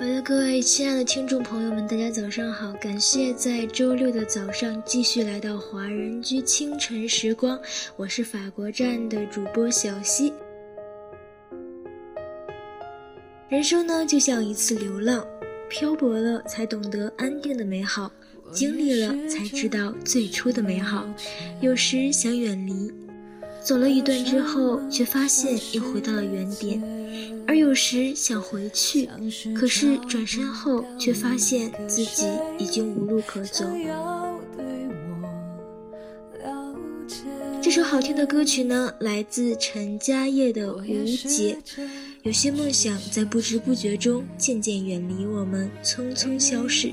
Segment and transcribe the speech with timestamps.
[0.00, 2.72] 好的，各位亲爱的听众朋友们，大家早上好！
[2.80, 7.60] 感谢在周六的早上继续来到华人居清晨时光，
[7.96, 10.32] 我是法国站的主播小溪。
[13.50, 15.22] 人生呢，就像一次流浪，
[15.68, 18.10] 漂泊了才懂得安定的美好，
[18.50, 21.06] 经历了才知道最初的美好。
[21.60, 22.90] 有时想远离，
[23.62, 26.80] 走了一段之后，却发现又回到了原点；
[27.46, 29.08] 而有时想回去，
[29.54, 32.26] 可是转身后却发现自己
[32.58, 33.64] 已经无路可走。
[37.62, 41.58] 这首好听的歌曲呢，来自陈嘉烨的《无解》。
[42.22, 46.88] 有些梦想在不知不觉中渐渐远离我们，匆匆消逝；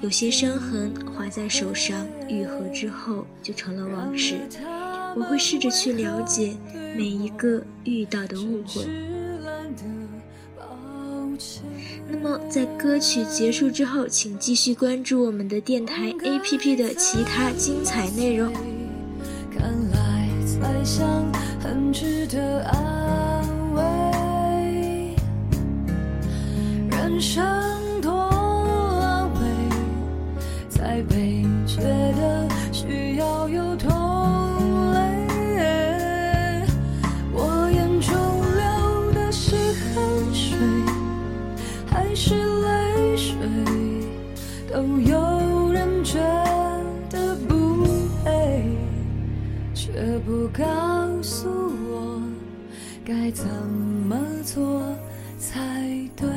[0.00, 4.36] 有些伤痕划在手上，愈合之后就成了往事。
[5.16, 6.56] 我会试着去了解
[6.96, 8.86] 每一个遇到的误会。
[12.08, 18.52] 那么，在歌曲结束之后，请继续关注我们的电台 APP 的其他精彩内容。
[19.50, 21.06] 看来猜想
[21.60, 23.82] 很值得安慰。
[26.90, 27.44] 人生
[28.00, 29.40] 多安慰，
[30.68, 33.90] 再悲觉得需要有痛
[42.14, 43.34] 是泪水，
[44.72, 46.20] 都有人觉
[47.10, 47.84] 得不
[48.22, 48.62] 配，
[49.74, 49.90] 却
[50.24, 50.62] 不告
[51.20, 52.22] 诉我
[53.04, 54.80] 该怎么做
[55.38, 55.58] 才
[56.14, 56.28] 对。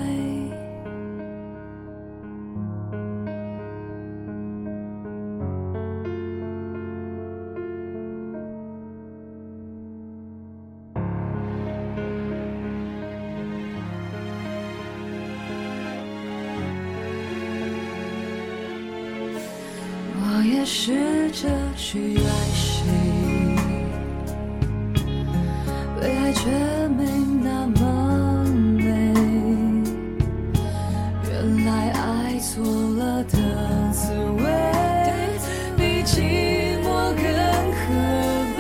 [20.70, 21.48] 试着
[21.78, 22.24] 去爱
[22.54, 22.84] 谁，
[25.98, 26.50] 被爱却
[26.90, 27.06] 没
[27.42, 28.44] 那么
[28.76, 28.84] 美。
[31.24, 33.38] 原来爱错了的
[33.94, 34.12] 滋
[34.42, 34.44] 味，
[35.78, 36.86] 比寂寞
[37.16, 37.24] 更
[37.72, 37.80] 可
[38.58, 38.60] 悲。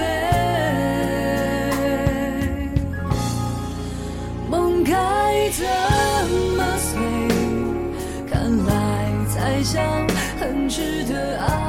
[4.49, 4.95] 梦该
[5.51, 5.61] 怎
[6.55, 6.95] 么碎？
[8.31, 8.71] 看来
[9.27, 9.83] 猜想
[10.39, 11.66] 很值得爱。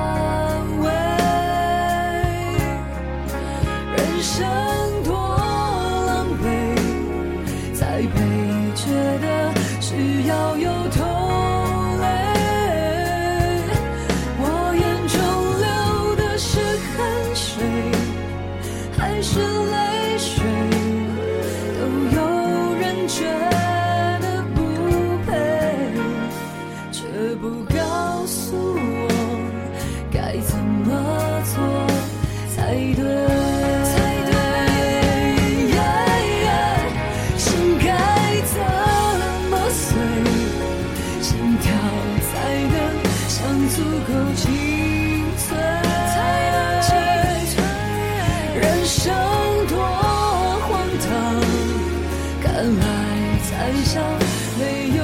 [32.95, 33.03] 对，
[34.27, 34.33] 对，
[37.37, 37.47] 心
[37.79, 37.87] 该
[38.47, 38.57] 怎
[39.51, 39.87] 么碎？
[41.21, 41.29] 心
[41.61, 41.67] 跳
[42.31, 42.31] 才
[42.73, 42.75] 能
[43.29, 43.37] 像
[43.71, 44.43] 足够清
[45.37, 45.47] 脆。
[48.61, 49.05] 人生
[49.69, 49.73] 多
[50.69, 51.09] 荒唐，
[52.43, 52.47] 看
[52.79, 52.83] 来
[53.45, 53.51] 才
[53.85, 53.93] 像
[54.59, 54.63] 没
[54.97, 54.99] 有。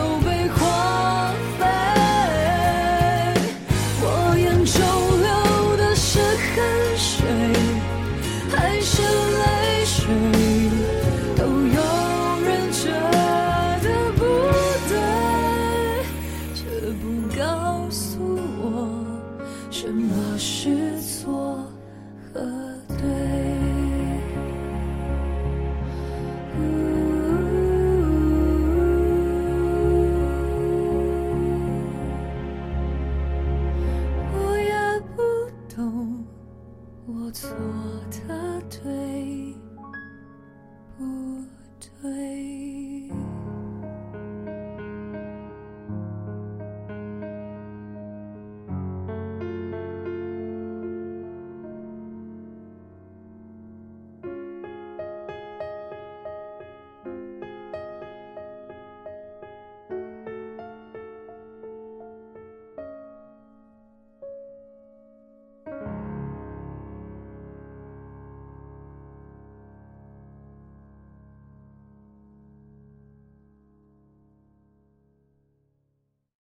[42.05, 42.34] away.